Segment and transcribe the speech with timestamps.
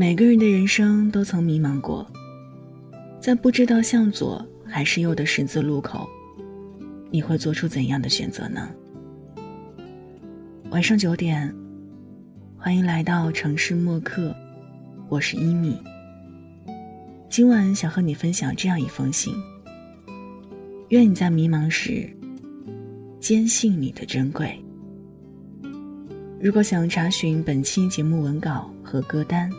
[0.00, 2.06] 每个人的人生都曾迷茫过，
[3.20, 6.08] 在不知道向左还是右的十字路口，
[7.10, 8.70] 你会做出怎样的选择呢？
[10.70, 11.52] 晚上九点，
[12.56, 14.32] 欢迎来到城市默客，
[15.08, 15.76] 我是一米。
[17.28, 19.34] 今晚想和你分享这样一封信。
[20.90, 22.08] 愿你在迷茫时，
[23.18, 24.56] 坚信你的珍贵。
[26.40, 29.50] 如果想查询本期节目文稿和歌单。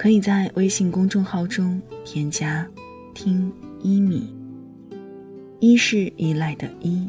[0.00, 2.66] 可以在微信公众号中添加
[3.12, 4.34] “听一米”，
[5.60, 7.06] 一是依赖的依，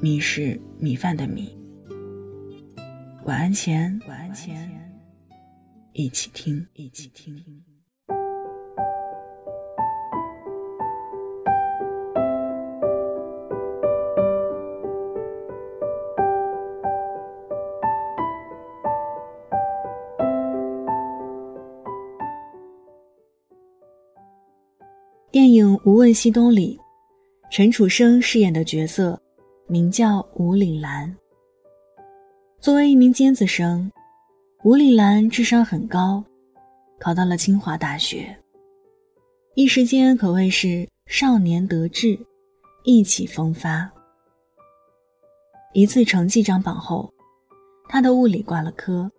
[0.00, 1.58] 米是米饭的米。
[3.24, 4.70] 晚安前，晚安前，
[5.92, 7.34] 一起听，一起听。
[25.32, 26.78] 电影《无问西东》里，
[27.50, 29.18] 陈楚生饰演的角色
[29.66, 31.16] 名叫吴岭澜。
[32.60, 33.90] 作为一名尖子生，
[34.62, 36.22] 吴岭澜智商很高，
[37.00, 38.36] 考到了清华大学。
[39.54, 42.18] 一时间可谓是少年得志，
[42.84, 43.90] 意气风发。
[45.72, 47.10] 一次成绩张榜后，
[47.88, 49.10] 他的物理挂了科。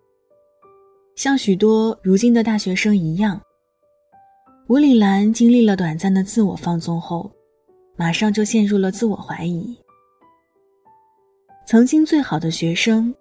[1.16, 3.40] 像许多如今的大学生一样。
[4.66, 7.30] 吴岭澜经历了短暂的自我放纵后，
[7.96, 9.76] 马上就陷入了自我怀疑。
[11.66, 13.14] 曾经最好的学生，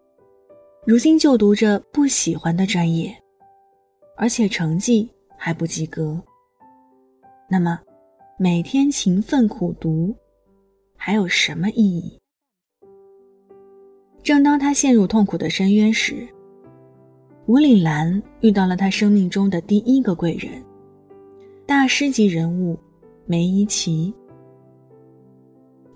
[0.85, 3.13] 如今就读着不喜欢的专业，
[4.15, 6.17] 而且成绩还不及格。
[7.49, 7.77] 那么，
[8.37, 10.15] 每天勤奋苦读，
[10.95, 12.17] 还有什么意义？
[14.23, 16.25] 正当他陷入痛苦的深渊时，
[17.47, 20.63] 吴岭澜遇到了他生命中的第一个贵人。
[21.65, 22.77] 大师级人物
[23.25, 24.13] 梅贻琦。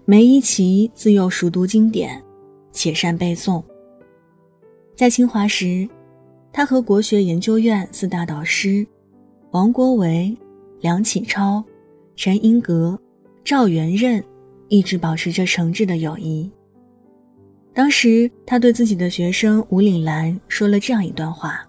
[0.06, 2.24] 梅贻琦自幼熟读经典，
[2.72, 3.62] 且善背诵。
[4.96, 5.88] 在清华时，
[6.54, 8.88] 他和国学研究院四大导师
[9.52, 10.34] 王国维、
[10.80, 11.62] 梁启超、
[12.16, 12.98] 陈寅恪、
[13.44, 14.24] 赵元任
[14.70, 16.50] 一直保持着诚挚的友谊。
[17.74, 21.68] 当时，他对自己的学生吴岭澜说了这样一段话：“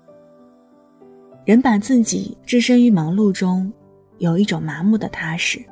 [1.44, 3.70] 人把自己置身于忙碌中。”
[4.18, 5.64] 有一种麻木的踏实，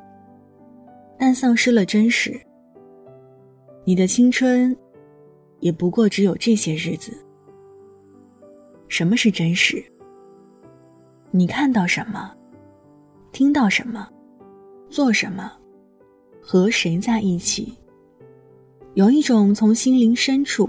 [1.17, 2.39] 但丧失了真实。
[3.85, 4.75] 你的青春，
[5.59, 7.11] 也不过只有这些日子。
[8.87, 9.83] 什么是真实？
[11.31, 12.33] 你看到什么，
[13.31, 14.07] 听到什么，
[14.89, 15.51] 做什么，
[16.41, 17.73] 和谁在一起？
[18.93, 20.67] 有一种从心灵深处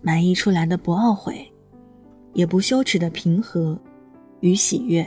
[0.00, 1.46] 满溢出来的不懊悔，
[2.32, 3.78] 也不羞耻的平和
[4.40, 5.06] 与喜悦。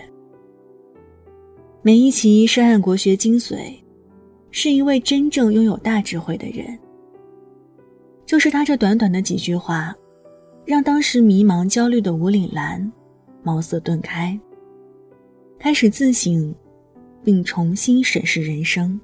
[1.85, 3.71] 梅贻琦深谙国学精髓，
[4.49, 6.65] 是一位真正拥有大智慧的人。
[8.25, 9.95] 就是他这短短的几句话，
[10.65, 12.91] 让当时迷茫焦虑的吴岭澜
[13.43, 14.35] 茅塞顿开，
[15.59, 16.55] 开始自省，
[17.23, 18.99] 并重新审视人生。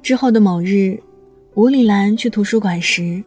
[0.00, 0.98] 之后的某日，
[1.52, 3.22] 吴岭澜去图书馆时，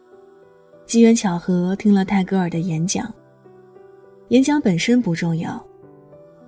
[0.84, 3.08] 机缘巧合听了泰戈尔的演讲。
[4.30, 5.64] 演讲本身不重要。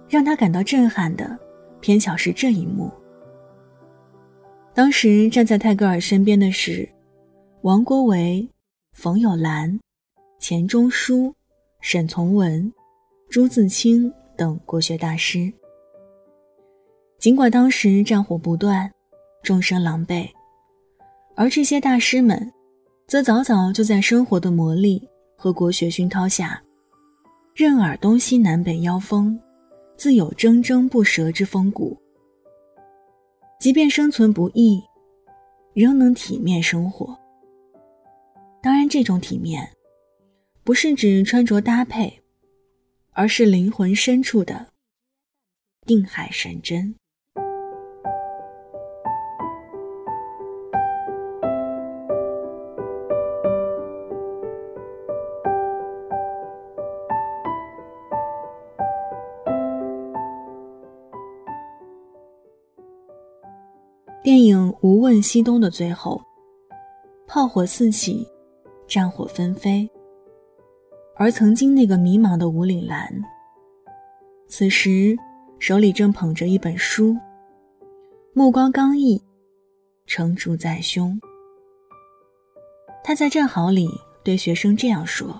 [0.08, 1.38] 让他感到震撼的，
[1.80, 2.90] 偏巧是这一幕。
[4.74, 6.88] 当时站在泰戈尔身边的是
[7.62, 8.48] 王国维、
[8.92, 9.78] 冯友兰、
[10.38, 11.32] 钱钟书、
[11.80, 12.72] 沈从文、
[13.30, 15.52] 朱自清等国学大师。
[17.18, 18.90] 尽管当时战火不断，
[19.42, 20.28] 众生狼狈，
[21.36, 22.52] 而这些大师们，
[23.06, 25.00] 则早早就在生活的磨砺
[25.36, 26.60] 和国学熏陶下，
[27.54, 29.40] 任尔东西南北妖风。
[29.96, 31.96] 自有铮铮不折之风骨。
[33.58, 34.82] 即便生存不易，
[35.72, 37.18] 仍能体面生活。
[38.60, 39.70] 当然，这种体面，
[40.62, 42.22] 不是指穿着搭配，
[43.12, 44.66] 而是灵魂深处的
[45.86, 46.94] 定海神针。
[64.84, 66.22] 无问西东》的最后，
[67.26, 68.28] 炮火四起，
[68.86, 69.88] 战火纷飞。
[71.16, 73.10] 而曾经那个迷茫的吴岭澜，
[74.46, 75.16] 此时
[75.58, 77.16] 手里正捧着一本书，
[78.34, 79.18] 目光刚毅，
[80.04, 81.18] 成竹在胸。
[83.02, 83.88] 他在战壕里
[84.22, 85.34] 对学生这样说：“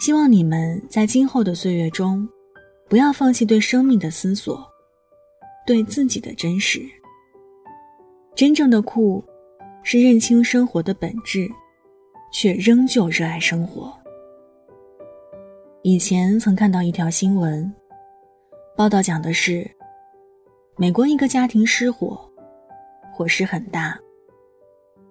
[0.00, 2.26] 希望你们在今后的岁月中，
[2.88, 4.66] 不要放弃对生命的思索，
[5.66, 6.80] 对自己的真实。
[8.38, 9.20] 真正的酷，
[9.82, 11.50] 是认清生活的本质，
[12.30, 13.92] 却仍旧热爱生活。
[15.82, 17.68] 以前曾看到一条新闻，
[18.76, 19.68] 报道讲的是，
[20.76, 22.16] 美国一个家庭失火，
[23.12, 23.98] 火势很大，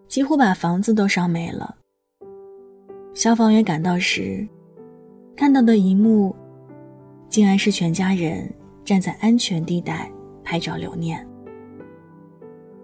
[0.08, 1.76] 几乎把房子都烧没了。
[3.14, 4.48] 消防员赶到时，
[5.36, 6.34] 看到的一幕，
[7.28, 8.50] 竟然是全家人
[8.86, 10.10] 站在安全地带
[10.46, 11.27] 拍照留念。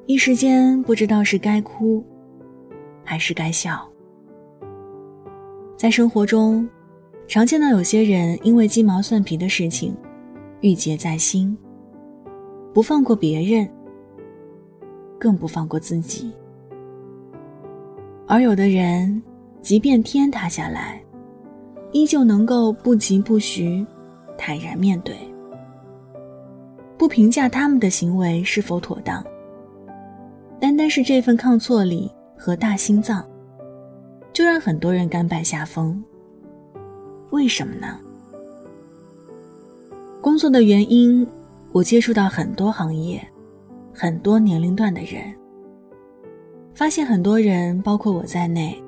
[0.05, 2.03] 一时间不知道是该哭，
[3.05, 3.88] 还是该笑。
[5.77, 6.67] 在生活中，
[7.27, 9.95] 常见到有些人因为鸡毛蒜皮的事情，
[10.59, 11.57] 郁结在心，
[12.73, 13.69] 不放过别人，
[15.17, 16.31] 更不放过自己；
[18.27, 19.21] 而有的人。
[19.61, 21.01] 即便天塌下来，
[21.94, 23.85] 依旧能够不疾不徐，
[24.38, 25.15] 坦然面对。
[26.97, 29.25] 不评价他们的行为是否妥当，
[30.59, 33.25] 单单是这份抗挫力和大心脏，
[34.31, 36.03] 就让很多人甘拜下风。
[37.31, 38.00] 为什么呢？
[40.21, 41.27] 工作的原因，
[41.71, 43.21] 我接触到很多行业、
[43.94, 45.33] 很多年龄段的人，
[46.73, 48.79] 发现很多人，包括我在内。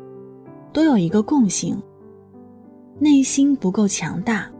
[0.72, 1.82] 都有一个共性：
[3.00, 4.52] 内心不够强大，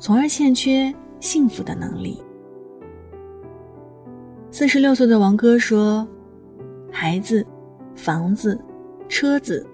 [0.00, 2.20] 从而欠缺幸福的能力。
[4.58, 6.08] 四十六岁的王哥说
[6.90, 7.46] ：“孩子、
[7.94, 8.58] 房子、
[9.06, 9.66] 车子，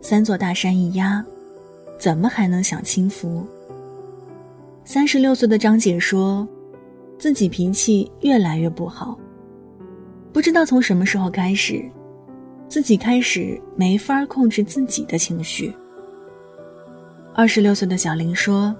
[0.00, 1.22] 三座大山一压，
[1.98, 3.46] 怎么还能享清福？”
[4.86, 6.48] 三十六岁的张姐说
[7.20, 9.18] ：“自己脾气越来越不好，
[10.32, 11.84] 不知道从什么时候开始。”
[12.70, 15.74] 自己开始没法控制自己的情绪。
[17.34, 18.74] 二十六岁的小林说：“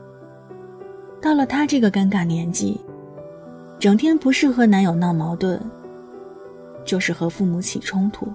[1.21, 2.81] 到了她这个尴尬年纪，
[3.83, 5.61] 整天不是和男友闹矛盾，
[6.85, 8.29] 就是和父母起冲突。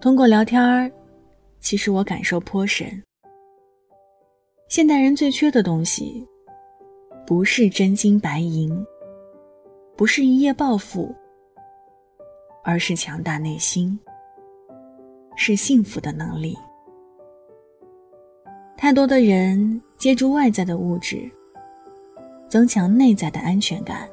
[0.00, 0.90] 通过聊天儿，
[1.60, 2.90] 其实我感受颇深。
[4.70, 6.26] 现代人最缺的东西，
[7.26, 8.74] 不是真金白银，
[9.98, 11.14] 不是一夜暴富。”
[12.64, 13.98] 而是强大内心，
[15.36, 16.56] 是幸福的能力。
[18.78, 21.30] 太多的人借助外在的物质，
[22.48, 24.08] 增强内在的安全感，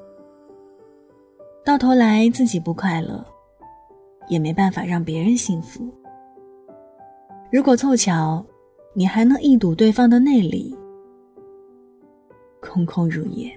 [1.63, 3.23] 到头来自己不快乐，
[4.27, 5.87] 也没办法让别人幸福。
[7.51, 8.43] 如果凑巧，
[8.95, 10.75] 你还能一睹对方的内里，
[12.59, 13.55] 空空如也。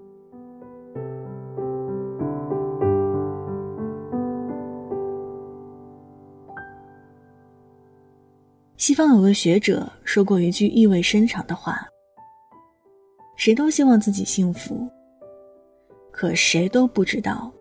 [8.76, 11.88] 西方有个学者说过一句意味深长的话
[13.36, 14.88] ：“谁都希望自己幸福，
[16.10, 17.52] 可谁都不知道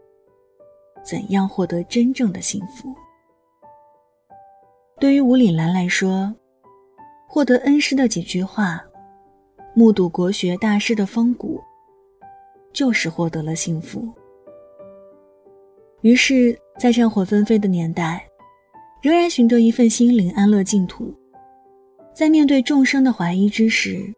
[1.04, 2.94] 怎样获得真正的幸福。”
[5.00, 6.34] 对于吴岭兰来说，
[7.28, 8.84] 获得恩师的几句话，
[9.74, 11.62] 目睹国学大师的风骨，
[12.74, 14.08] 就是获得了幸福。
[16.02, 18.26] 于是，在战火纷飞的年代。
[19.02, 21.14] 仍然寻得一份心灵安乐净土，
[22.12, 24.12] 在面对众生的怀疑之时，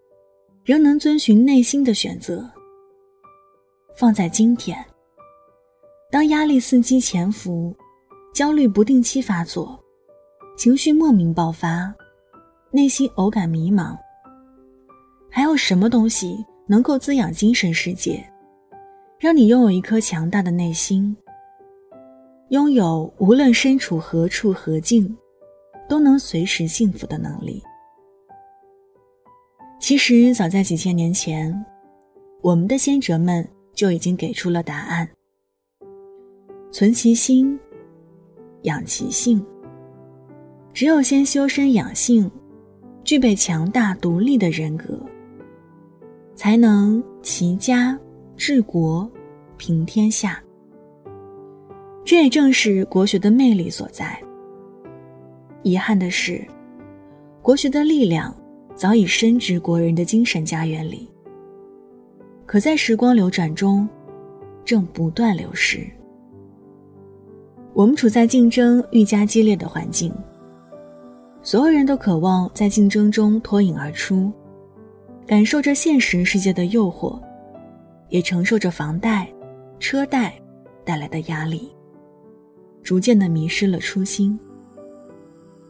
[0.68, 2.46] 仍能遵循内心的选择。
[3.96, 4.78] 放在今天，
[6.12, 7.74] 当压力伺机潜伏，
[8.34, 9.82] 焦虑不定期发作，
[10.58, 11.96] 情绪莫名爆发，
[12.70, 13.98] 内心偶感迷茫，
[15.32, 18.22] 还有什么东西能够滋养精神世界，
[19.18, 21.16] 让你拥有一颗强大的内心？
[22.50, 25.18] 拥有无论身处何处何境，
[25.88, 27.64] 都能随时幸福的能力。
[29.80, 31.54] 其实，早在几千年前，
[32.42, 35.08] 我们的先哲们就已经给出了答案：
[36.72, 37.58] 存其心，
[38.64, 39.44] 养其性。
[40.74, 42.30] 只有先修身养性，
[43.04, 45.00] 具备强大独立的人格，
[46.36, 47.98] 才能齐家
[48.36, 49.10] 治国
[49.58, 50.42] 平天下。
[52.04, 54.20] 这也正是国学的魅力所在。
[55.62, 56.46] 遗憾的是，
[57.42, 58.36] 国学的力量
[58.78, 61.10] 早已深植国人的精神家园里，
[62.46, 63.90] 可在时光流转中，
[64.64, 65.80] 正不断流失。
[67.74, 70.14] 我们处在竞争愈加激烈的环境，
[71.42, 74.32] 所有人都渴望在竞争中脱颖而出，
[75.26, 77.20] 感受着现实世界的诱惑，
[78.10, 79.28] 也承受着房贷、
[79.80, 80.40] 车贷
[80.86, 81.68] 带来的压力。
[82.84, 84.40] 逐渐的迷失了初心。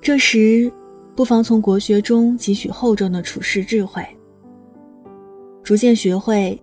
[0.02, 0.70] 这时，
[1.18, 4.06] 不妨从国学中汲取厚重的处世智慧，
[5.64, 6.56] 逐渐学会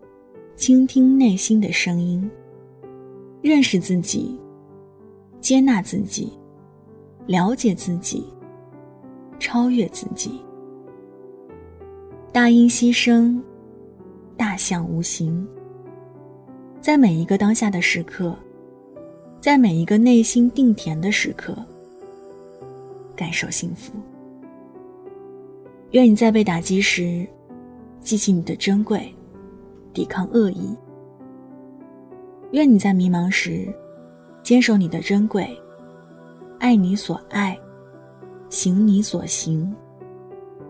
[0.54, 2.30] 倾听内心的声音，
[3.42, 4.38] 认识自己，
[5.40, 6.32] 接纳自己，
[7.26, 8.24] 了解自己，
[9.40, 10.40] 超越自己。
[12.30, 13.42] 大音希声，
[14.36, 15.44] 大象无形。
[16.80, 18.32] 在每一个当下的时刻，
[19.40, 21.56] 在每一个内心定田的时刻，
[23.16, 23.92] 感受幸福。
[25.94, 27.24] 愿你在被打击时，
[28.00, 29.14] 记起你的珍贵，
[29.92, 30.76] 抵抗恶意；
[32.50, 33.72] 愿你在迷茫时，
[34.42, 35.56] 坚守你的珍贵，
[36.58, 37.56] 爱你所爱，
[38.50, 39.72] 行你所行，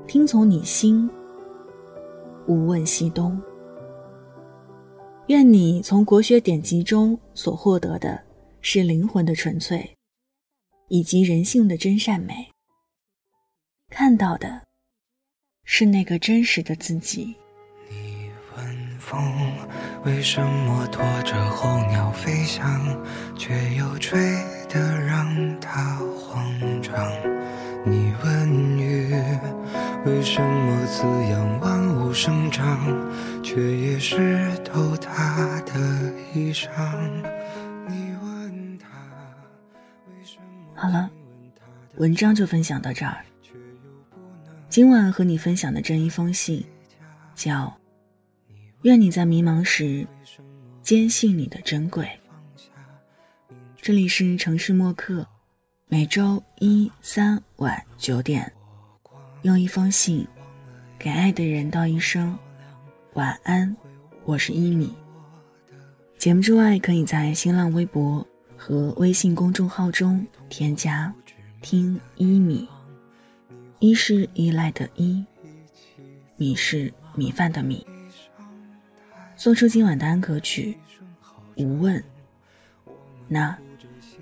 [0.06, 1.08] 听从你心，
[2.46, 3.40] 无问西东。
[5.28, 8.22] 愿你从国学典籍中所获得的
[8.60, 9.90] 是灵魂的纯粹，
[10.88, 12.46] 以及人性的真善美。
[13.88, 14.60] 看到的。
[15.64, 17.34] 是那个真实的自己。
[17.90, 19.20] 你问风
[20.04, 22.80] 为什么拖着候鸟飞翔，
[23.36, 24.18] 却又吹
[24.68, 26.52] 得让它慌
[26.82, 27.10] 张？
[27.86, 29.12] 你问雨
[30.06, 32.78] 为什么滋养万物生长，
[33.42, 36.68] 却也湿透它的衣裳？
[37.88, 38.86] 你问他
[40.08, 40.72] 为什么？
[40.74, 41.10] 好了，
[41.96, 43.24] 文章就分享到这儿。
[44.74, 46.60] 今晚和你分享的这一封信，
[47.36, 47.72] 叫
[48.82, 50.04] “愿你在迷茫时
[50.82, 52.10] 坚信你的珍贵”。
[53.80, 55.24] 这里是城市默客，
[55.86, 58.52] 每周一、三晚九点，
[59.42, 60.26] 用一封信
[60.98, 62.36] 给爱的人道一声
[63.12, 63.76] 晚安。
[64.24, 64.92] 我是一米。
[66.18, 68.26] 节目之外，可以在新浪微博
[68.56, 71.14] 和微信公众号中添加
[71.62, 72.68] “听一米”。
[73.84, 75.22] 一是依赖的依，
[76.38, 77.86] 米是米饭的米。
[79.36, 80.78] 送出今晚的安可曲，
[81.56, 82.02] 无问。
[83.28, 83.54] 那，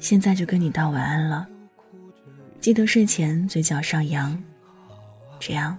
[0.00, 1.46] 现在就跟你道晚安了。
[2.60, 4.36] 记得睡前嘴角上扬，
[5.38, 5.78] 这样，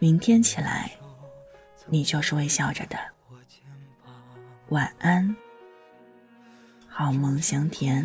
[0.00, 0.90] 明天起来，
[1.86, 2.98] 你就是微笑着的。
[4.70, 5.36] 晚安，
[6.88, 8.04] 好梦香甜。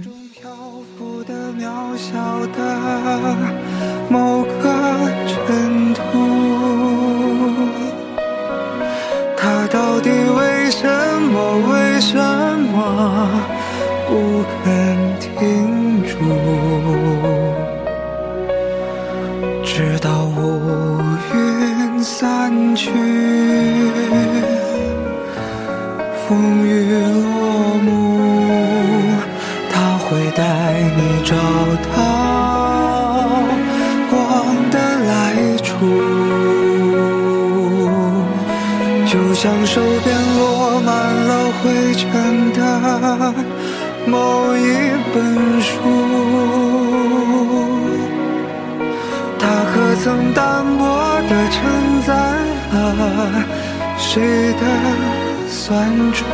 [1.58, 1.66] 渺
[1.98, 2.14] 小
[2.56, 2.58] 的
[4.10, 4.64] 某个
[5.28, 6.00] 尘土，
[9.38, 10.88] 它到底为什
[11.32, 11.38] 么？
[11.72, 12.16] 为什
[12.72, 12.76] 么
[14.08, 14.10] 不
[14.64, 14.64] 肯
[44.10, 44.60] 某一
[45.14, 45.70] 本书，
[49.38, 50.82] 它可曾单薄
[51.30, 51.58] 地承
[52.08, 52.10] 载
[52.74, 52.76] 了
[53.98, 54.62] 谁的
[55.48, 55.68] 酸
[56.12, 56.26] 楚？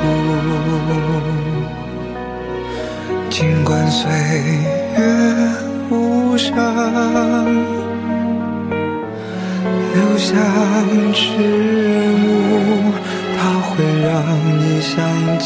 [3.29, 4.09] 尽管岁
[4.97, 4.99] 月
[5.89, 6.55] 无声。
[9.93, 10.33] 留下
[11.13, 11.23] 迟
[12.23, 12.93] 暮，
[13.37, 14.11] 它会让
[14.59, 14.93] 你想
[15.39, 15.45] 起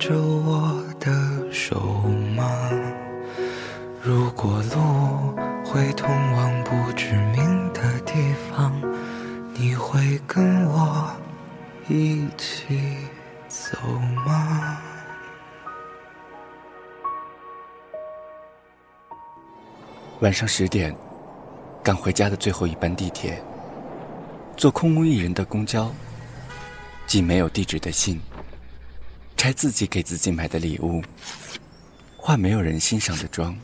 [0.00, 1.78] 着我的手
[2.34, 2.70] 吗？
[4.02, 8.14] 如果路会通往不知名的地
[8.50, 8.72] 方，
[9.52, 11.06] 你会跟我
[11.86, 12.80] 一起
[13.46, 13.76] 走
[14.26, 14.78] 吗？
[20.20, 20.96] 晚上十点，
[21.84, 23.38] 赶回家的最后一班地铁。
[24.56, 25.92] 坐空无一人的公交，
[27.06, 28.18] 寄没有地址的信，
[29.52, 31.02] 自己给自己买的礼物，
[32.16, 33.56] 化没有人欣赏的妆。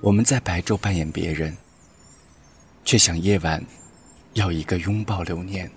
[0.00, 1.56] 我们在白昼扮演别人，
[2.84, 3.64] 却想夜晚
[4.34, 5.70] 要一个拥抱留念。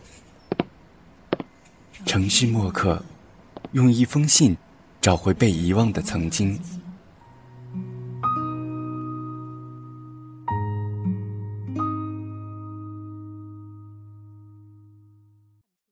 [2.06, 3.04] 城市墨客
[3.72, 4.56] 用一封信
[5.02, 6.60] 找回被遗忘的曾经。